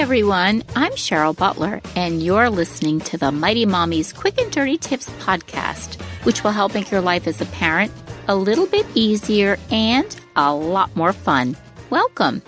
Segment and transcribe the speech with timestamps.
[0.00, 0.62] Everyone.
[0.74, 6.00] I'm Cheryl Butler, and you're listening to the Mighty Mommy's Quick and Dirty Tips podcast,
[6.24, 7.92] which will help make your life as a parent
[8.26, 11.54] a little bit easier and a lot more fun.
[11.90, 12.40] Welcome.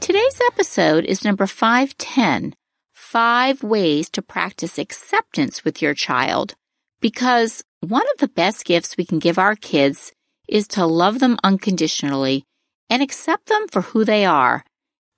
[0.00, 2.54] Today's episode is number 510
[2.92, 6.56] Five Ways to Practice Acceptance with Your Child.
[7.00, 10.12] Because one of the best gifts we can give our kids
[10.46, 12.44] is to love them unconditionally
[12.90, 14.62] and accept them for who they are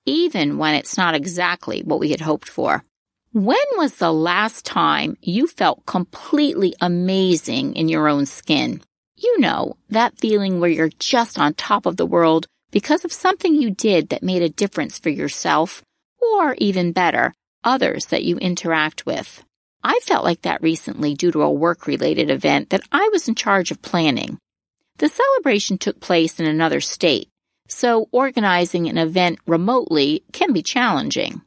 [0.08, 2.82] even when it's not exactly what we had hoped for.
[3.32, 8.80] When was the last time you felt completely amazing in your own skin?
[9.16, 13.54] You know, that feeling where you're just on top of the world because of something
[13.54, 15.82] you did that made a difference for yourself,
[16.22, 19.44] or even better, others that you interact with.
[19.84, 23.34] I felt like that recently due to a work related event that I was in
[23.34, 24.38] charge of planning.
[24.98, 27.28] The celebration took place in another state,
[27.68, 31.42] so organizing an event remotely can be challenging.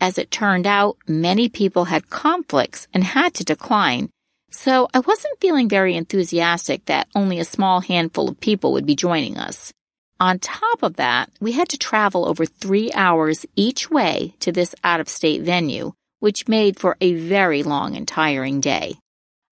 [0.00, 4.10] As it turned out, many people had conflicts and had to decline,
[4.50, 8.96] so I wasn't feeling very enthusiastic that only a small handful of people would be
[8.96, 9.72] joining us.
[10.18, 14.74] On top of that, we had to travel over three hours each way to this
[14.84, 18.96] out of state venue, which made for a very long and tiring day.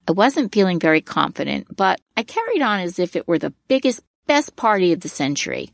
[0.07, 4.03] I wasn't feeling very confident, but I carried on as if it were the biggest,
[4.27, 5.71] best party of the century.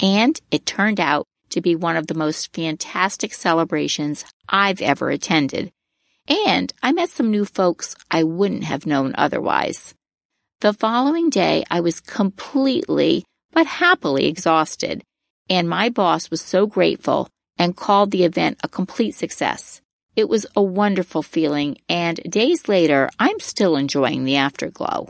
[0.00, 5.72] And it turned out to be one of the most fantastic celebrations I've ever attended.
[6.28, 9.94] And I met some new folks I wouldn't have known otherwise.
[10.60, 15.02] The following day, I was completely but happily exhausted,
[15.48, 19.80] and my boss was so grateful and called the event a complete success.
[20.14, 25.08] It was a wonderful feeling, and days later, I'm still enjoying the afterglow.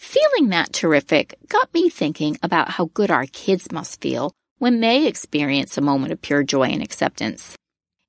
[0.00, 5.06] Feeling that terrific got me thinking about how good our kids must feel when they
[5.06, 7.54] experience a moment of pure joy and acceptance.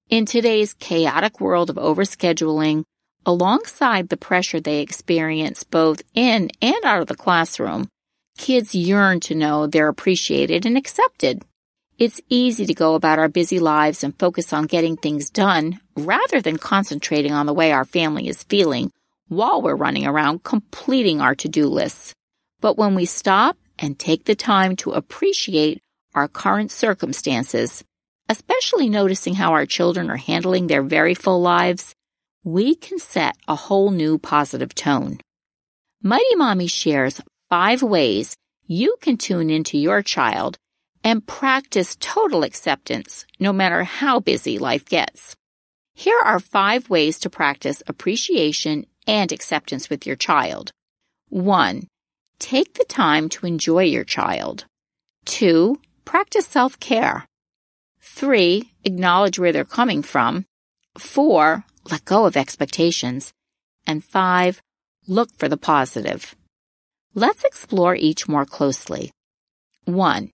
[0.09, 2.85] In today's chaotic world of overscheduling,
[3.25, 7.89] alongside the pressure they experience both in and out of the classroom,
[8.37, 11.43] kids yearn to know they're appreciated and accepted.
[11.99, 16.39] It's easy to go about our busy lives and focus on getting things done rather
[16.39, 18.91] than concentrating on the way our family is feeling
[19.31, 22.13] while we're running around completing our to-do lists.
[22.59, 25.79] But when we stop and take the time to appreciate
[26.13, 27.81] our current circumstances,
[28.27, 31.95] especially noticing how our children are handling their very full lives,
[32.43, 35.21] we can set a whole new positive tone.
[36.03, 38.35] Mighty Mommy shares five ways
[38.67, 40.57] you can tune into your child
[41.05, 45.37] and practice total acceptance no matter how busy life gets.
[45.93, 50.71] Here are five ways to practice appreciation and acceptance with your child.
[51.29, 51.87] 1.
[52.39, 54.65] Take the time to enjoy your child.
[55.25, 55.79] 2.
[56.05, 57.25] Practice self-care.
[58.01, 58.71] 3.
[58.83, 60.45] Acknowledge where they're coming from.
[60.97, 61.63] 4.
[61.89, 63.31] Let go of expectations.
[63.87, 64.61] And 5.
[65.07, 66.35] Look for the positive.
[67.13, 69.11] Let's explore each more closely.
[69.85, 70.31] 1.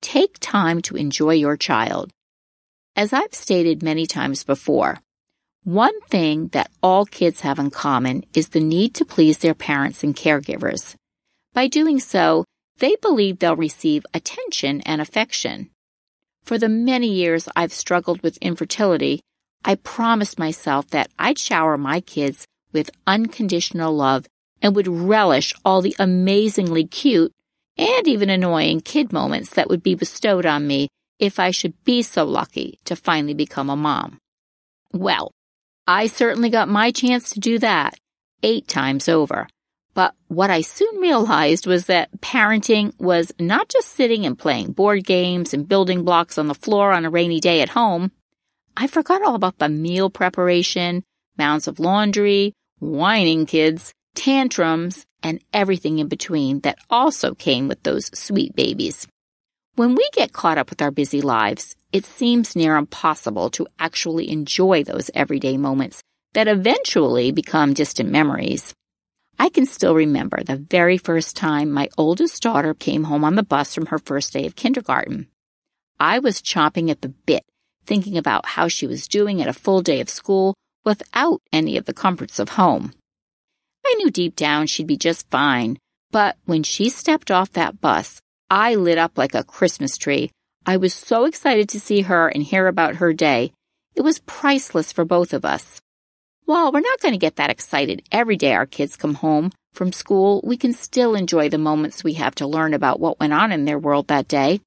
[0.00, 2.10] Take time to enjoy your child.
[2.94, 5.00] As I've stated many times before,
[5.68, 10.02] one thing that all kids have in common is the need to please their parents
[10.02, 10.94] and caregivers.
[11.52, 12.46] By doing so,
[12.78, 15.68] they believe they'll receive attention and affection.
[16.42, 19.20] For the many years I've struggled with infertility,
[19.62, 24.24] I promised myself that I'd shower my kids with unconditional love
[24.62, 27.34] and would relish all the amazingly cute
[27.76, 30.88] and even annoying kid moments that would be bestowed on me
[31.18, 34.16] if I should be so lucky to finally become a mom.
[34.94, 35.30] Well,
[35.88, 37.98] I certainly got my chance to do that
[38.42, 39.48] eight times over.
[39.94, 45.06] But what I soon realized was that parenting was not just sitting and playing board
[45.06, 48.12] games and building blocks on the floor on a rainy day at home.
[48.76, 51.04] I forgot all about the meal preparation,
[51.38, 58.10] mounds of laundry, whining kids, tantrums, and everything in between that also came with those
[58.16, 59.08] sweet babies.
[59.78, 64.28] When we get caught up with our busy lives, it seems near impossible to actually
[64.28, 66.02] enjoy those everyday moments
[66.32, 68.74] that eventually become distant memories.
[69.38, 73.44] I can still remember the very first time my oldest daughter came home on the
[73.44, 75.28] bus from her first day of kindergarten.
[76.00, 77.44] I was chomping at the bit,
[77.86, 80.54] thinking about how she was doing at a full day of school
[80.84, 82.94] without any of the comforts of home.
[83.86, 85.78] I knew deep down she'd be just fine,
[86.10, 90.30] but when she stepped off that bus, I lit up like a Christmas tree.
[90.64, 93.52] I was so excited to see her and hear about her day.
[93.94, 95.82] It was priceless for both of us.
[96.46, 99.92] While we're not going to get that excited every day our kids come home from
[99.92, 103.52] school, we can still enjoy the moments we have to learn about what went on
[103.52, 104.60] in their world that day.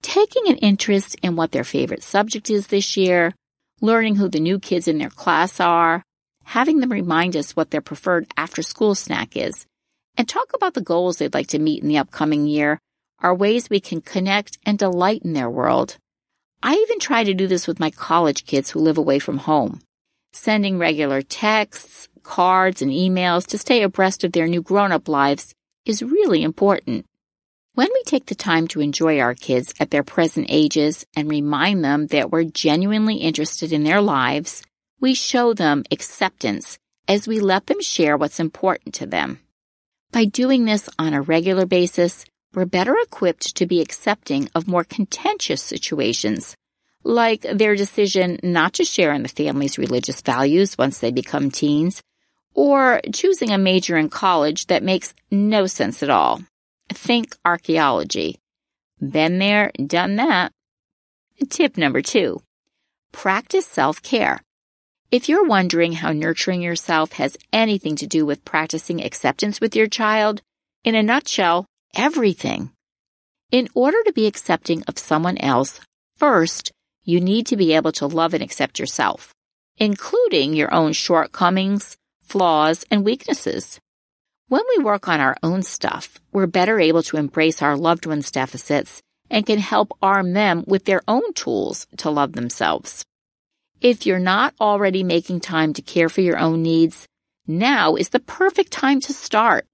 [0.00, 3.34] Taking an interest in what their favorite subject is this year,
[3.80, 6.04] learning who the new kids in their class are,
[6.44, 9.66] having them remind us what their preferred after school snack is,
[10.16, 12.78] and talk about the goals they'd like to meet in the upcoming year
[13.20, 15.96] are ways we can connect and delight in their world.
[16.62, 19.80] I even try to do this with my college kids who live away from home
[20.32, 25.54] sending regular texts, cards, and emails to stay abreast of their new grown up lives
[25.84, 27.06] is really important.
[27.74, 31.84] When we take the time to enjoy our kids at their present ages and remind
[31.84, 34.62] them that we're genuinely interested in their lives,
[35.00, 39.38] we show them acceptance as we let them share what's important to them.
[40.10, 42.24] By doing this on a regular basis,
[42.54, 46.56] we're better equipped to be accepting of more contentious situations
[47.04, 52.02] like their decision not to share in the family's religious values once they become teens,
[52.54, 56.42] or choosing a major in college that makes no sense at all.
[56.90, 58.38] Think archaeology.
[59.00, 60.52] Been there, done that.
[61.48, 62.42] Tip number two
[63.12, 64.40] practice self care.
[65.10, 69.86] If you're wondering how nurturing yourself has anything to do with practicing acceptance with your
[69.86, 70.42] child,
[70.84, 71.64] in a nutshell,
[71.96, 72.70] everything.
[73.50, 75.80] In order to be accepting of someone else,
[76.16, 76.72] first,
[77.04, 79.34] you need to be able to love and accept yourself,
[79.78, 83.80] including your own shortcomings, flaws, and weaknesses.
[84.48, 88.30] When we work on our own stuff, we're better able to embrace our loved ones'
[88.30, 93.04] deficits and can help arm them with their own tools to love themselves.
[93.80, 97.06] If you're not already making time to care for your own needs,
[97.46, 99.67] now is the perfect time to start.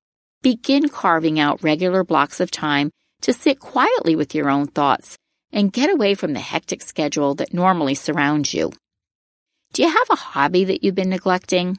[0.44, 2.90] Begin carving out regular blocks of time
[3.22, 5.16] to sit quietly with your own thoughts
[5.50, 8.70] and get away from the hectic schedule that normally surrounds you.
[9.72, 11.78] Do you have a hobby that you've been neglecting?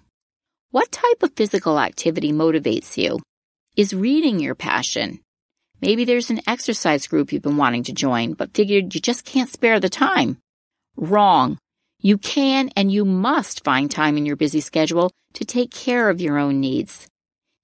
[0.71, 3.19] What type of physical activity motivates you?
[3.77, 5.19] Is reading your passion?
[5.79, 9.51] Maybe there's an exercise group you've been wanting to join, but figured you just can't
[9.51, 10.39] spare the time.
[10.97, 11.59] Wrong.
[12.01, 16.19] You can and you must find time in your busy schedule to take care of
[16.19, 17.07] your own needs.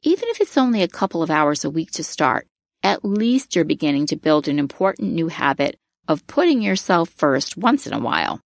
[0.04, 2.48] Even if it's only a couple of hours a week to start,
[2.82, 5.78] at least you're beginning to build an important new habit
[6.08, 8.42] of putting yourself first once in a while.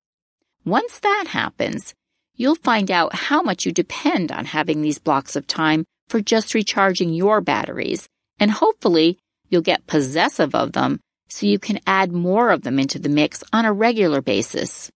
[0.66, 1.94] Once that happens,
[2.36, 6.54] you'll find out how much you depend on having these blocks of time for just
[6.54, 9.18] recharging your batteries, and hopefully
[9.48, 11.00] you'll get possessive of them
[11.30, 14.92] so you can add more of them into the mix on a regular basis.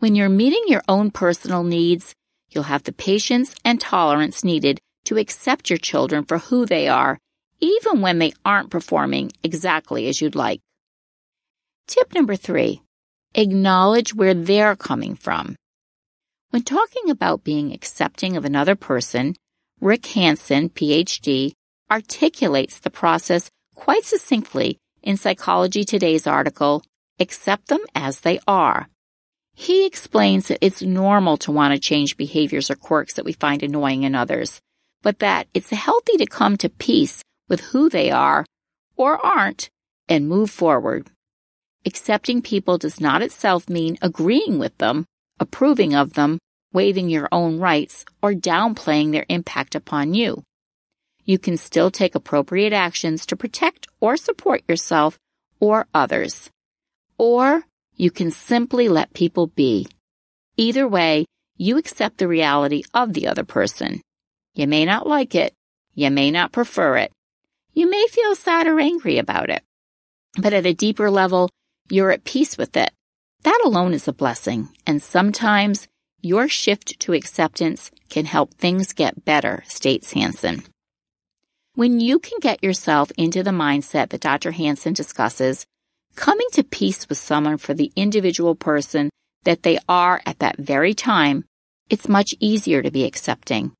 [0.00, 2.14] When you're meeting your own personal needs,
[2.50, 7.18] you'll have the patience and tolerance needed to accept your children for who they are,
[7.60, 10.60] even when they aren't performing exactly as you'd like.
[11.86, 12.82] Tip number three,
[13.34, 15.56] acknowledge where they're coming from.
[16.50, 19.34] When talking about being accepting of another person,
[19.80, 21.52] Rick Hanson, PhD,
[21.90, 26.82] articulates the process quite succinctly in Psychology Today's article,
[27.20, 28.88] Accept Them as They Are.
[29.54, 33.62] He explains that it's normal to want to change behaviors or quirks that we find
[33.62, 34.60] annoying in others,
[35.06, 38.44] but that it's healthy to come to peace with who they are
[38.96, 39.70] or aren't
[40.08, 41.06] and move forward.
[41.84, 45.04] Accepting people does not itself mean agreeing with them,
[45.38, 46.40] approving of them,
[46.72, 50.42] waiving your own rights, or downplaying their impact upon you.
[51.24, 55.20] You can still take appropriate actions to protect or support yourself
[55.60, 56.50] or others.
[57.16, 57.62] Or
[57.94, 59.86] you can simply let people be.
[60.56, 64.02] Either way, you accept the reality of the other person.
[64.56, 65.52] You may not like it.
[65.94, 67.12] You may not prefer it.
[67.74, 69.62] You may feel sad or angry about it.
[70.38, 71.50] But at a deeper level,
[71.90, 72.90] you're at peace with it.
[73.42, 75.88] That alone is a blessing, and sometimes
[76.22, 80.64] your shift to acceptance can help things get better, states Hanson.
[81.74, 84.52] When you can get yourself into the mindset that Dr.
[84.52, 85.66] Hanson discusses,
[86.14, 89.10] coming to peace with someone for the individual person
[89.44, 91.44] that they are at that very time,
[91.90, 93.75] it's much easier to be accepting.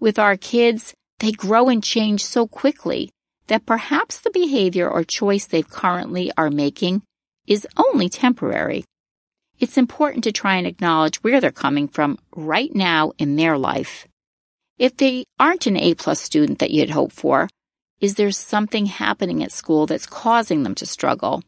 [0.00, 3.10] With our kids, they grow and change so quickly
[3.48, 7.02] that perhaps the behavior or choice they currently are making
[7.46, 8.84] is only temporary.
[9.58, 14.06] it's important to try and acknowledge where they're coming from right now in their life.
[14.78, 17.46] If they aren't an A plus student that you had hoped for,
[18.00, 21.42] is there something happening at school that's causing them to struggle?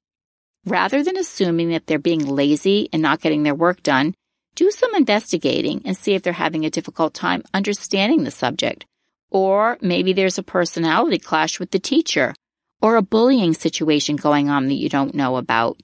[0.67, 4.13] Rather than assuming that they're being lazy and not getting their work done,
[4.55, 8.85] do some investigating and see if they're having a difficult time understanding the subject.
[9.31, 12.35] Or maybe there's a personality clash with the teacher
[12.83, 15.81] or a bullying situation going on that you don't know about.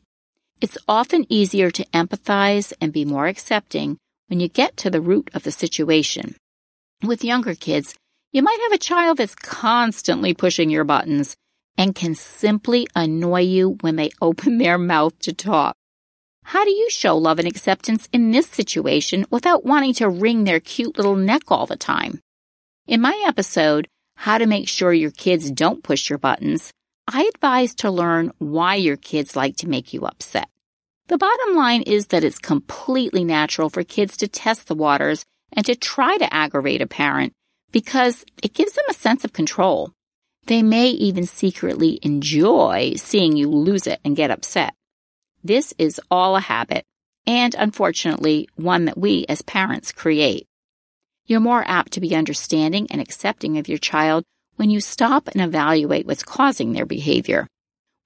[0.60, 3.96] It's often easier to empathize and be more accepting
[4.26, 6.34] when you get to the root of the situation.
[7.02, 7.94] With younger kids,
[8.32, 11.36] you might have a child that's constantly pushing your buttons
[11.78, 15.77] and can simply annoy you when they open their mouth to talk.
[16.48, 20.60] How do you show love and acceptance in this situation without wanting to wring their
[20.60, 22.22] cute little neck all the time?
[22.86, 23.86] In my episode,
[24.16, 26.72] How to Make Sure Your Kids Don't Push Your Buttons,
[27.06, 30.48] I advise to learn why your kids like to make you upset.
[31.08, 35.66] The bottom line is that it's completely natural for kids to test the waters and
[35.66, 37.34] to try to aggravate a parent
[37.72, 39.92] because it gives them a sense of control.
[40.46, 44.72] They may even secretly enjoy seeing you lose it and get upset.
[45.44, 46.84] This is all a habit,
[47.26, 50.46] and unfortunately, one that we as parents create.
[51.26, 54.24] You're more apt to be understanding and accepting of your child
[54.56, 57.46] when you stop and evaluate what's causing their behavior.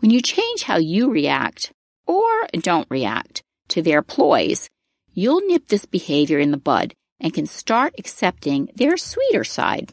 [0.01, 1.73] When you change how you react,
[2.07, 4.69] or don't react, to their ploys,
[5.15, 9.93] you'll nip this behavior in the bud and can start accepting their sweeter side.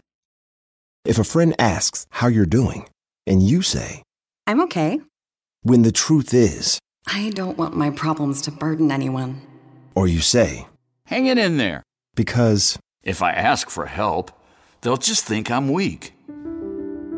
[1.05, 2.89] If a friend asks how you're doing,
[3.25, 4.03] and you say,
[4.47, 4.99] I'm okay.
[5.61, 6.79] when the truth is,
[7.11, 9.41] I don't want my problems to burden anyone.
[9.95, 10.67] or you say,
[11.05, 11.83] Hang it in there.
[12.15, 14.31] because, If I ask for help,
[14.81, 16.13] they'll just think I'm weak.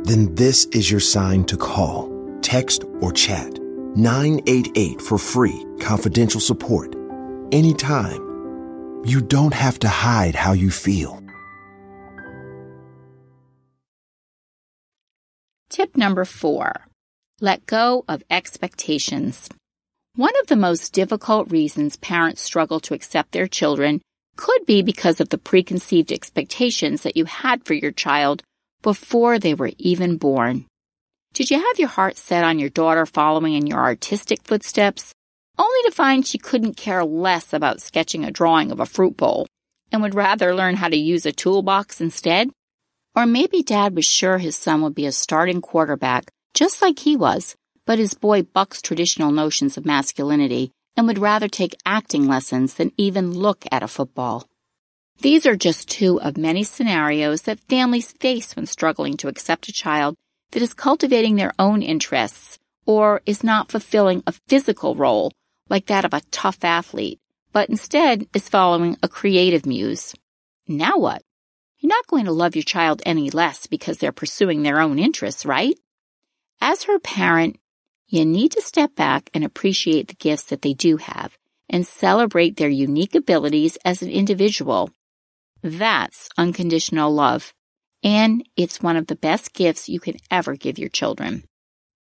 [0.04, 2.10] then this is your sign to call,
[2.42, 3.60] text, or chat
[3.96, 6.96] 988 for free, confidential support.
[7.52, 8.22] Anytime.
[9.04, 11.22] You don't have to hide how you feel.
[15.70, 16.88] Tip number four
[17.42, 19.50] let go of expectations.
[20.18, 24.02] One of the most difficult reasons parents struggle to accept their children
[24.36, 28.44] could be because of the preconceived expectations that you had for your child
[28.82, 30.66] before they were even born.
[31.34, 35.14] Did you have your heart set on your daughter following in your artistic footsteps,
[35.58, 39.48] only to find she couldn't care less about sketching a drawing of a fruit bowl
[39.94, 42.50] and would rather learn how to use a toolbox instead?
[43.16, 47.16] Or maybe dad was sure his son would be a starting quarterback just like he
[47.16, 47.56] was,
[47.92, 52.90] but his boy bucks traditional notions of masculinity and would rather take acting lessons than
[52.96, 54.48] even look at a football.
[55.20, 59.74] These are just two of many scenarios that families face when struggling to accept a
[59.74, 60.16] child
[60.52, 65.34] that is cultivating their own interests or is not fulfilling a physical role
[65.68, 67.20] like that of a tough athlete,
[67.52, 70.16] but instead is following a creative muse.
[70.66, 71.24] Now what?
[71.80, 75.46] You're not going to love your child any less because they're pursuing their own interests,
[75.46, 75.78] right?
[76.62, 77.58] As her parent,
[78.12, 81.38] you need to step back and appreciate the gifts that they do have
[81.70, 84.90] and celebrate their unique abilities as an individual.
[85.64, 87.54] That's unconditional love.
[88.04, 91.46] And it's one of the best gifts you can ever give your children.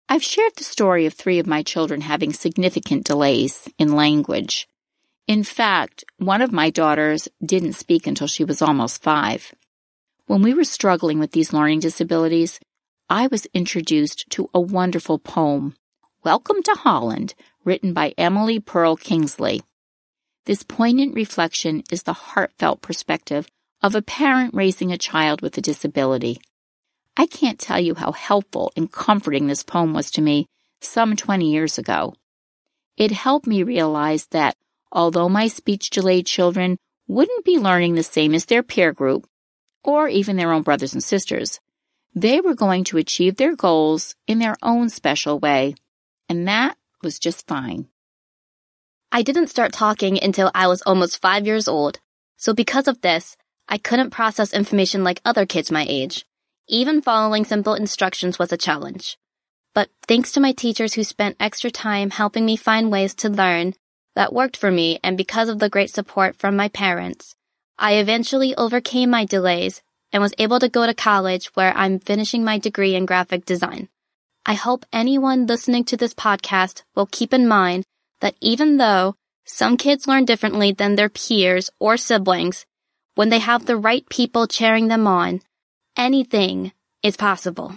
[0.09, 4.67] I've shared the story of three of my children having significant delays in language.
[5.27, 9.53] In fact, one of my daughters didn't speak until she was almost five.
[10.25, 12.59] When we were struggling with these learning disabilities,
[13.07, 15.75] I was introduced to a wonderful poem,
[16.23, 17.33] Welcome to Holland,
[17.65, 19.63] written by Emily Perl Kingsley.
[20.45, 23.47] This poignant reflection is the heartfelt perspective
[23.81, 26.39] of a parent raising a child with a disability.
[27.17, 30.45] I can't tell you how helpful and comforting this poem was to me
[30.79, 32.13] some 20 years ago.
[32.97, 34.55] It helped me realize that
[34.91, 39.25] although my speech delayed children wouldn't be learning the same as their peer group,
[39.83, 41.59] or even their own brothers and sisters,
[42.13, 45.73] they were going to achieve their goals in their own special way,
[46.31, 47.87] and that was just fine.
[49.11, 51.99] I didn't start talking until I was almost five years old,
[52.37, 53.35] so because of this,
[53.67, 56.25] I couldn't process information like other kids my age.
[56.69, 59.17] Even following simple instructions was a challenge.
[59.75, 63.73] But thanks to my teachers who spent extra time helping me find ways to learn
[64.15, 67.35] that worked for me and because of the great support from my parents,
[67.77, 69.81] I eventually overcame my delays
[70.13, 73.89] and was able to go to college where I'm finishing my degree in graphic design.
[74.45, 77.83] I hope anyone listening to this podcast will keep in mind
[78.21, 82.65] that even though some kids learn differently than their peers or siblings,
[83.13, 85.41] when they have the right people cheering them on,
[85.95, 86.71] anything
[87.03, 87.75] is possible.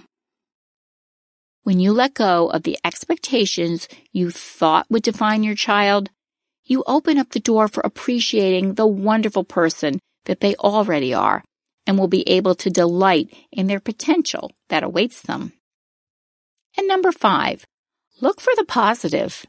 [1.65, 6.11] When you let go of the expectations you thought would define your child,
[6.65, 11.45] you open up the door for appreciating the wonderful person that they already are
[11.87, 15.53] and will be able to delight in their potential that awaits them.
[16.77, 17.65] And number five,
[18.21, 19.47] look for the positive.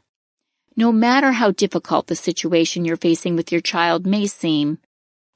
[0.76, 4.78] No matter how difficult the situation you're facing with your child may seem,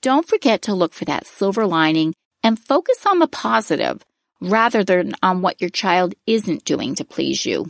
[0.03, 4.05] don't forget to look for that silver lining and focus on the positive
[4.41, 7.67] rather than on what your child isn't doing to please you.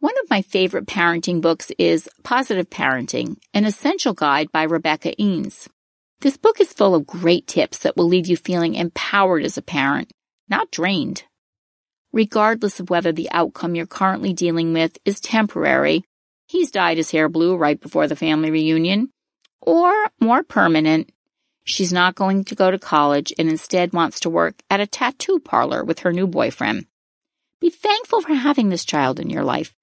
[0.00, 5.68] One of my favorite parenting books is Positive Parenting, an essential guide by Rebecca Eanes.
[6.20, 9.62] This book is full of great tips that will leave you feeling empowered as a
[9.62, 10.12] parent,
[10.48, 11.24] not drained.
[12.12, 16.04] Regardless of whether the outcome you're currently dealing with is temporary,
[16.46, 19.10] he's dyed his hair blue right before the family reunion,
[19.60, 21.10] or more permanent,
[21.64, 25.38] she's not going to go to college and instead wants to work at a tattoo
[25.38, 26.86] parlor with her new boyfriend.
[27.60, 29.74] Be thankful for having this child in your life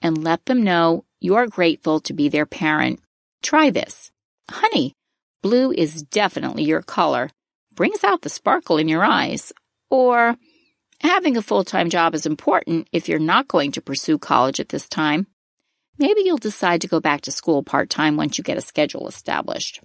[0.00, 3.00] and let them know you're grateful to be their parent.
[3.42, 4.12] Try this.
[4.50, 4.94] Honey,
[5.42, 7.30] blue is definitely your color.
[7.74, 9.52] Brings out the sparkle in your eyes.
[9.90, 10.36] Or,
[11.04, 14.70] having a full time job is important if you're not going to pursue college at
[14.70, 15.26] this time.
[15.98, 19.06] Maybe you'll decide to go back to school part time once you get a schedule
[19.06, 19.80] established.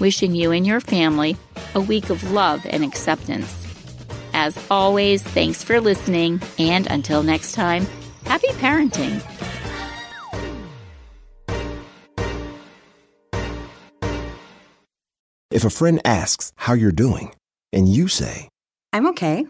[0.00, 1.36] Wishing you and your family
[1.74, 3.54] a week of love and acceptance.
[4.32, 7.86] As always, thanks for listening, and until next time,
[8.24, 9.20] happy parenting.
[15.50, 17.34] If a friend asks how you're doing,
[17.72, 18.48] and you say,
[18.92, 19.46] I'm okay.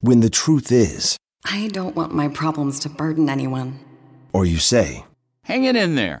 [0.00, 3.80] when the truth is, I don't want my problems to burden anyone.
[4.32, 5.04] or you say,
[5.44, 6.20] Hang it in there.